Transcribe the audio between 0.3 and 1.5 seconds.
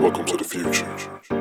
the future.